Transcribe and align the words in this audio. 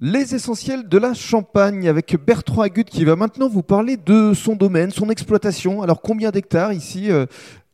Les 0.00 0.34
essentiels 0.34 0.88
de 0.88 0.98
la 0.98 1.14
Champagne 1.14 1.88
avec 1.88 2.16
Bertrand 2.22 2.60
Agut 2.62 2.84
qui 2.84 3.04
va 3.04 3.16
maintenant 3.16 3.48
vous 3.48 3.62
parler 3.62 3.96
de 3.96 4.34
son 4.34 4.54
domaine, 4.54 4.90
son 4.90 5.08
exploitation. 5.08 5.80
Alors 5.80 6.02
combien 6.02 6.30
d'hectares 6.30 6.72
ici 6.74 7.10
euh, 7.10 7.24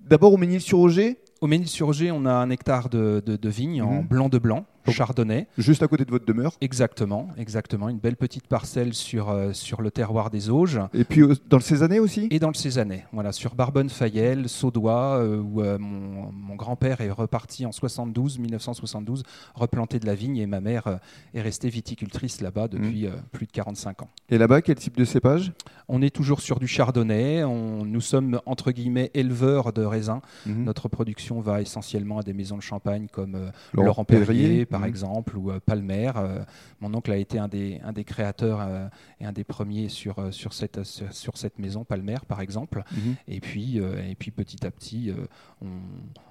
D'abord 0.00 0.32
au 0.32 0.36
Ménil-sur-Auger? 0.36 1.18
Au 1.40 1.48
Ménil-sur-Auger, 1.48 2.12
on 2.12 2.24
a 2.26 2.32
un 2.32 2.50
hectare 2.50 2.88
de, 2.88 3.20
de, 3.26 3.34
de 3.36 3.48
vignes 3.48 3.82
en 3.82 4.02
Mhm. 4.02 4.06
blanc 4.06 4.28
de 4.28 4.38
blanc, 4.38 4.66
chardonnay. 4.90 5.46
Juste 5.58 5.82
à 5.82 5.88
côté 5.88 6.04
de 6.04 6.10
votre 6.10 6.26
demeure. 6.26 6.54
Exactement, 6.60 7.28
exactement. 7.36 7.88
Une 7.88 7.98
belle 7.98 8.16
petite 8.16 8.48
parcelle 8.48 8.94
sur, 8.94 9.30
euh, 9.30 9.52
sur 9.52 9.82
le 9.82 9.90
terroir 9.90 10.30
des 10.30 10.50
Auges. 10.50 10.80
Et 10.94 11.04
puis 11.04 11.22
euh, 11.22 11.34
dans 11.48 11.58
le 11.58 11.62
Cézanne 11.62 11.92
aussi? 12.00 12.28
Et 12.30 12.38
dans 12.38 12.48
le 12.48 12.54
Cézanais, 12.54 13.06
voilà, 13.12 13.32
sur 13.32 13.54
Barbonne-Fayel, 13.54 14.48
Saudois, 14.48 15.18
euh, 15.18 15.38
où 15.38 15.60
euh, 15.60 15.78
mon, 15.78 16.30
mon 16.32 16.54
grand-père 16.54 17.00
est 17.00 17.10
reparti 17.10 17.66
en 17.66 17.72
72, 17.72 18.38
1972, 18.38 19.22
replanter 19.54 19.98
de 19.98 20.06
la 20.06 20.14
vigne, 20.14 20.36
et 20.36 20.46
ma 20.46 20.60
mère 20.60 20.98
est 21.34 21.40
restée 21.40 21.68
viticultrice 21.68 22.40
là-bas 22.40 22.68
depuis 22.68 23.06
euh, 23.06 23.10
plus 23.32 23.46
de 23.46 23.52
45 23.52 24.02
ans. 24.02 24.10
Et 24.28 24.38
là-bas, 24.38 24.62
quel 24.62 24.76
type 24.76 24.96
de 24.96 25.04
cépage? 25.04 25.52
On 25.88 26.00
est 26.02 26.10
toujours 26.10 26.40
sur 26.40 26.58
du 26.58 26.66
chardonnay, 26.66 27.44
on, 27.44 27.84
nous 27.84 28.00
sommes 28.00 28.40
entre 28.46 28.70
guillemets 28.72 29.10
éleveurs 29.14 29.72
de 29.72 29.84
raisins. 29.84 30.20
Mhm. 30.46 30.64
Notre 30.64 30.88
production 30.88 31.40
va 31.40 31.60
essentiellement 31.60 32.18
à 32.18 32.22
des 32.22 32.32
maisons 32.32 32.56
de 32.56 32.62
champagne 32.62 33.08
comme 33.10 33.50
Laurent 33.72 33.86
Laurent 33.86 34.04
Perrier, 34.04 34.26
Perrier, 34.26 34.66
par 34.72 34.80
mhm. 34.80 34.88
exemple, 34.88 35.36
ou 35.36 35.50
euh, 35.50 35.60
Palmer. 35.64 36.10
Euh, 36.16 36.42
mon 36.80 36.92
oncle 36.94 37.12
a 37.12 37.16
été 37.16 37.38
un 37.38 37.46
des, 37.46 37.78
un 37.84 37.92
des 37.92 38.04
créateurs 38.04 38.60
euh, 38.60 38.88
et 39.20 39.26
un 39.26 39.32
des 39.32 39.44
premiers 39.44 39.88
sur, 39.88 40.16
sur, 40.32 40.54
cette, 40.54 40.82
sur, 40.82 41.12
sur 41.12 41.36
cette 41.36 41.58
maison, 41.58 41.84
Palmer, 41.84 42.16
par 42.26 42.40
exemple. 42.40 42.82
Mhm. 42.90 43.14
Et 43.28 43.40
puis, 43.40 43.76
et 43.76 44.14
puis 44.18 44.30
petit 44.30 44.66
à 44.66 44.70
petit, 44.70 45.12
on, 45.60 45.66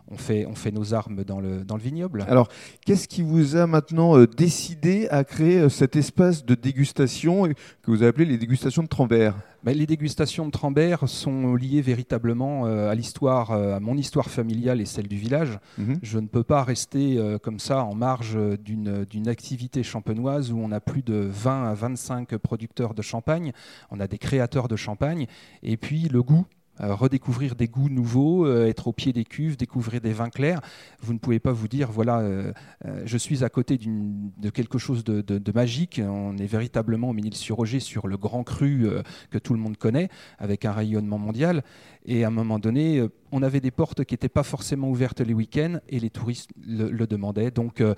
on 0.09 0.17
fait, 0.17 0.45
on 0.45 0.55
fait 0.55 0.71
nos 0.71 0.93
armes 0.93 1.23
dans 1.23 1.39
le, 1.39 1.63
dans 1.63 1.77
le 1.77 1.83
vignoble. 1.83 2.25
Alors, 2.27 2.49
qu'est-ce 2.85 3.07
qui 3.07 3.21
vous 3.21 3.55
a 3.55 3.67
maintenant 3.67 4.25
décidé 4.25 5.07
à 5.09 5.23
créer 5.23 5.69
cet 5.69 5.95
espace 5.95 6.43
de 6.43 6.55
dégustation 6.55 7.47
que 7.47 7.91
vous 7.91 8.01
avez 8.01 8.07
appelé 8.07 8.25
les 8.25 8.37
dégustations 8.37 8.83
de 8.83 8.87
Trambert 8.87 9.35
Les 9.63 9.85
dégustations 9.85 10.47
de 10.47 10.51
Trambert 10.51 11.07
sont 11.07 11.53
liées 11.53 11.81
véritablement 11.81 12.65
euh, 12.65 12.89
à 12.89 12.95
l'histoire, 12.95 13.51
euh, 13.51 13.75
à 13.75 13.79
mon 13.79 13.95
histoire 13.95 14.29
familiale 14.29 14.81
et 14.81 14.85
celle 14.85 15.07
du 15.07 15.17
village. 15.17 15.59
Mhm. 15.77 15.99
Je 16.01 16.17
ne 16.17 16.27
peux 16.27 16.43
pas 16.43 16.63
rester 16.63 17.17
euh, 17.17 17.37
comme 17.37 17.59
ça 17.59 17.83
en 17.83 17.93
marge 17.93 18.37
d'une 18.57 19.05
d'une 19.05 19.27
activité 19.27 19.83
champenoise 19.83 20.51
où 20.51 20.57
on 20.57 20.71
a 20.71 20.79
plus 20.79 21.03
de 21.03 21.29
20 21.31 21.69
à 21.69 21.73
25 21.75 22.37
producteurs 22.37 22.95
de 22.95 23.01
champagne, 23.01 23.51
on 23.91 23.99
a 23.99 24.07
des 24.07 24.17
créateurs 24.17 24.67
de 24.67 24.75
champagne, 24.75 25.27
et 25.61 25.77
puis 25.77 26.07
le 26.09 26.23
goût. 26.23 26.45
Redécouvrir 26.81 27.55
des 27.55 27.67
goûts 27.67 27.89
nouveaux, 27.89 28.45
euh, 28.45 28.67
être 28.67 28.87
au 28.87 28.93
pied 28.93 29.13
des 29.13 29.23
cuves, 29.23 29.57
découvrir 29.57 30.01
des 30.01 30.13
vins 30.13 30.29
clairs. 30.29 30.61
Vous 31.01 31.13
ne 31.13 31.19
pouvez 31.19 31.39
pas 31.39 31.51
vous 31.51 31.67
dire, 31.67 31.91
voilà, 31.91 32.19
euh, 32.19 32.51
euh, 32.85 33.03
je 33.05 33.17
suis 33.17 33.43
à 33.43 33.49
côté 33.49 33.77
de 33.77 34.49
quelque 34.49 34.77
chose 34.77 35.03
de, 35.03 35.51
magique. 35.53 36.01
On 36.03 36.37
est 36.37 36.45
véritablement 36.45 37.09
au 37.09 37.13
Ménil-sur-Roger 37.13 37.79
sur 37.79 38.07
le 38.07 38.17
grand 38.17 38.43
cru 38.43 38.87
que 39.29 39.37
tout 39.37 39.53
le 39.53 39.59
monde 39.59 39.75
connaît, 39.77 40.09
avec 40.39 40.63
un 40.65 40.71
rayonnement 40.71 41.17
mondial. 41.17 41.63
Et 42.05 42.23
à 42.23 42.27
un 42.27 42.31
moment 42.31 42.57
donné, 42.57 43.05
on 43.31 43.43
avait 43.43 43.61
des 43.61 43.71
portes 43.71 44.03
qui 44.03 44.13
n'étaient 44.13 44.29
pas 44.29 44.43
forcément 44.43 44.89
ouvertes 44.89 45.21
les 45.21 45.33
week-ends 45.33 45.79
et 45.89 45.99
les 45.99 46.09
touristes 46.09 46.49
le, 46.65 46.89
le 46.89 47.07
demandaient. 47.07 47.51
Donc, 47.51 47.81
euh, 47.81 47.95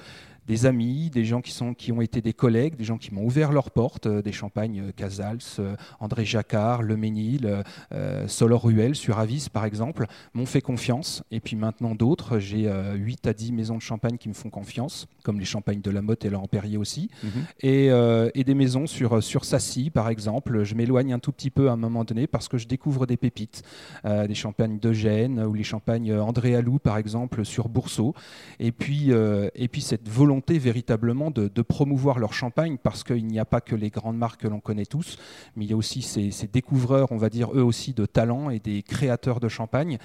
des 0.47 0.65
amis, 0.65 1.09
des 1.09 1.25
gens 1.25 1.41
qui, 1.41 1.51
sont, 1.51 1.73
qui 1.73 1.91
ont 1.91 2.01
été 2.01 2.21
des 2.21 2.33
collègues, 2.33 2.75
des 2.75 2.83
gens 2.83 2.97
qui 2.97 3.13
m'ont 3.13 3.23
ouvert 3.23 3.51
leurs 3.51 3.71
portes, 3.71 4.07
euh, 4.07 4.21
des 4.21 4.31
champagnes 4.31 4.81
euh, 4.81 4.91
Casals, 4.91 5.39
euh, 5.59 5.75
André 5.99 6.25
Jacquard, 6.25 6.81
Le 6.83 6.97
Ménil, 6.97 7.63
euh, 7.91 8.27
Solor-Ruel 8.27 8.95
sur 8.95 9.19
Avis 9.19 9.47
par 9.51 9.65
exemple, 9.65 10.05
m'ont 10.33 10.45
fait 10.45 10.61
confiance. 10.61 11.23
Et 11.31 11.39
puis 11.39 11.55
maintenant 11.55 11.95
d'autres, 11.95 12.39
j'ai 12.39 12.67
euh, 12.67 12.93
8 12.95 13.27
à 13.27 13.33
10 13.33 13.53
maisons 13.53 13.77
de 13.77 13.81
champagne 13.81 14.17
qui 14.17 14.29
me 14.29 14.33
font 14.33 14.49
confiance, 14.49 15.07
comme 15.23 15.39
les 15.39 15.45
champagnes 15.45 15.81
de 15.81 15.91
la 15.91 16.01
Motte 16.01 16.25
et 16.25 16.29
Laurent 16.29 16.47
Perrier 16.47 16.77
aussi. 16.77 17.09
Mhm. 17.23 17.29
Et, 17.61 17.87
et 17.87 18.43
des 18.43 18.53
maisons 18.53 18.87
sur, 18.87 19.21
sur 19.23 19.45
Sassy, 19.45 19.89
par 19.89 20.09
exemple. 20.09 20.63
Je 20.63 20.75
m'éloigne 20.75 21.13
un 21.13 21.19
tout 21.19 21.31
petit 21.31 21.49
peu 21.49 21.69
à 21.69 21.73
un 21.73 21.77
moment 21.77 22.03
donné 22.03 22.27
parce 22.27 22.47
que 22.47 22.57
je 22.57 22.67
découvre 22.67 23.05
des 23.05 23.17
pépites, 23.17 23.63
des 24.03 24.35
champagnes 24.35 24.79
ou 25.27 25.53
les 25.53 25.63
champagnes 25.63 26.13
André 26.13 26.55
Alou, 26.55 26.79
par 26.79 26.97
exemple, 26.97 27.45
sur 27.45 27.69
Boursault. 27.69 28.13
Et 28.59 28.71
puis, 28.71 29.11
euh, 29.11 29.49
et 29.55 29.67
puis 29.67 29.81
cette 29.81 30.09
volonté 30.09 30.57
véritablement 30.59 31.31
de, 31.31 31.47
de 31.47 31.61
promouvoir 31.61 32.19
leur 32.19 32.33
champagne 32.33 32.77
parce 32.81 33.03
qu'il 33.03 33.25
n'y 33.27 33.39
a 33.39 33.45
pas 33.45 33.61
que 33.61 33.75
les 33.75 33.89
grandes 33.89 34.17
marques 34.17 34.41
que 34.41 34.47
l'on 34.47 34.59
connaît 34.59 34.85
tous, 34.85 35.17
mais 35.55 35.65
il 35.65 35.71
y 35.71 35.73
a 35.73 35.77
aussi 35.77 36.01
ces, 36.01 36.31
ces 36.31 36.47
découvreurs, 36.47 37.11
on 37.11 37.17
va 37.17 37.29
dire 37.29 37.51
eux 37.53 37.63
aussi, 37.63 37.93
de 37.93 38.05
talent 38.05 38.49
et 38.49 38.59
des 38.59 38.81
créateurs 38.83 39.39
de 39.39 39.47
champagne. 39.47 39.97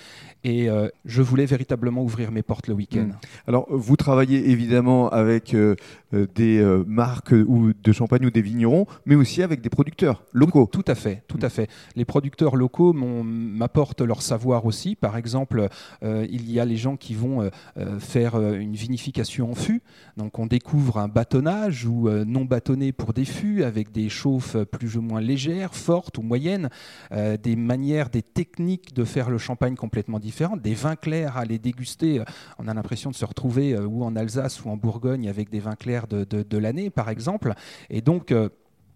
Et 0.45 0.69
euh, 0.69 0.89
je 1.05 1.23
voulais 1.23 1.47
véritablement 1.47 2.03
ouvrir 2.03 2.31
mes 2.31 2.43
portes 2.43 2.69
le 2.69 2.75
week-end. 2.75 3.09
Mm. 3.09 3.17
Alors, 3.47 3.67
vous 3.71 3.97
travaillez 3.97 4.51
évidemment 4.51 5.09
avec 5.09 5.55
euh, 5.55 5.77
des 6.13 6.63
marques 6.87 7.33
ou 7.33 7.73
de 7.73 7.93
champagne 7.93 8.27
ou 8.27 8.31
des 8.31 8.43
vignerons, 8.43 8.87
mais 9.07 9.15
aussi 9.15 9.43
avec 9.43 9.61
des 9.61 9.71
producteurs 9.71 10.23
locaux. 10.33 10.69
Tout 10.71 10.85
à 10.87 10.95
fait, 10.95 11.23
tout 11.29 11.39
à 11.43 11.49
fait. 11.49 11.69
Les 11.97 12.05
producteurs 12.05 12.57
locaux 12.57 12.93
m'apportent 12.93 14.01
leur 14.01 14.23
savoir 14.23 14.65
aussi. 14.65 14.95
Par 14.95 15.08
exemple, 15.17 15.69
euh, 16.03 16.27
il 16.31 16.51
y 16.51 16.61
a 16.61 16.65
les 16.65 16.77
gens 16.77 16.97
qui 16.97 17.15
vont 17.15 17.43
euh, 17.43 17.51
euh, 17.79 17.99
faire 17.99 18.39
une 18.39 18.75
vinification 18.75 19.51
en 19.51 19.55
fût. 19.55 19.83
Donc 20.17 20.39
on 20.39 20.47
découvre 20.47 20.99
un 20.99 21.09
bâtonnage 21.09 21.87
ou 21.87 22.09
non 22.09 22.45
bâtonné 22.45 22.93
pour 22.93 23.13
des 23.13 23.25
fûts 23.25 23.65
avec 23.65 23.93
des 23.93 24.09
chauffes 24.09 24.57
plus 24.65 24.97
ou 24.97 25.03
moins 25.03 25.21
légères, 25.21 25.75
fortes 25.75 26.19
ou 26.19 26.23
moyennes, 26.23 26.69
des 27.11 27.57
manières, 27.57 28.11
des 28.11 28.23
techniques 28.23 28.95
de 28.95 29.05
faire 29.05 29.31
le 29.31 29.39
champagne 29.39 29.77
complètement 29.77 30.19
différentes, 30.19 30.61
des 30.61 30.75
vins 30.75 30.97
clairs 30.97 31.37
à 31.37 31.45
les 31.45 31.59
déguster. 31.59 32.23
On 32.59 32.69
a 32.69 32.75
l'impression 32.75 33.11
de 33.11 33.15
se 33.15 33.25
retrouver 33.25 33.79
ou 33.79 34.05
en 34.05 34.17
Alsace 34.17 34.65
ou 34.65 34.71
en 34.71 34.77
Bourgogne 34.77 35.29
avec 35.29 35.51
des 35.51 35.61
vins 35.61 35.77
clairs 35.77 36.07
de, 36.09 36.59
l'année, 36.59 36.91
par 36.91 37.11
exemple. 37.11 37.55
Et 37.91 38.01
donc 38.01 38.33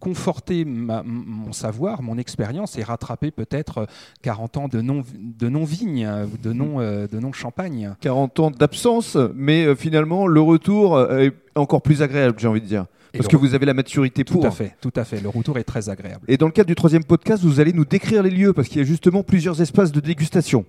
conforter 0.02 0.64
ma- 0.64 1.04
mon 1.04 1.52
savoir, 1.52 2.02
mon 2.02 2.18
expérience 2.18 2.76
et 2.76 2.82
rattraper 2.82 3.30
peut-être 3.30 3.78
euh, 3.78 3.86
40 4.22 4.56
ans 4.56 4.68
de 4.68 4.80
non 4.80 5.04
de 5.14 5.48
non 5.48 5.62
euh, 5.64 6.26
ou 6.26 6.36
de 6.42 6.52
non 6.52 6.80
euh, 6.80 7.06
de 7.06 7.20
non 7.20 7.32
champagne. 7.32 7.94
40 8.00 8.40
ans 8.40 8.50
d'absence, 8.50 9.16
mais 9.34 9.64
euh, 9.64 9.76
finalement, 9.76 10.26
le 10.26 10.40
retour 10.40 10.96
euh, 10.96 11.20
est 11.20 11.32
encore 11.54 11.82
plus 11.82 12.02
agréable, 12.02 12.34
j'ai 12.38 12.48
envie 12.48 12.60
de 12.60 12.66
dire. 12.66 12.86
Et 13.14 13.18
Parce 13.18 13.28
que 13.28 13.36
vous 13.36 13.54
avez 13.54 13.66
la 13.66 13.74
maturité 13.74 14.24
tout 14.24 14.34
pour. 14.34 14.46
à 14.46 14.50
fait, 14.50 14.74
tout 14.80 14.92
à 14.96 15.04
fait. 15.04 15.20
Le 15.20 15.28
retour 15.28 15.58
est 15.58 15.64
très 15.64 15.88
agréable. 15.90 16.24
Et 16.26 16.36
dans 16.38 16.46
le 16.46 16.52
cadre 16.52 16.66
du 16.68 16.74
troisième 16.74 17.04
podcast, 17.04 17.44
vous 17.44 17.60
allez 17.60 17.72
nous 17.74 17.84
décrire 17.84 18.22
les 18.22 18.30
lieux, 18.30 18.52
parce 18.54 18.68
qu'il 18.68 18.78
y 18.78 18.80
a 18.80 18.84
justement 18.86 19.22
plusieurs 19.22 19.60
espaces 19.60 19.92
de 19.92 20.00
dégustation. 20.00 20.64